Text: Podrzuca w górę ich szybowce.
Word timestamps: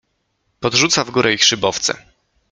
Podrzuca 0.59 1.03
w 1.03 1.11
górę 1.11 1.33
ich 1.33 1.43
szybowce. 1.43 2.05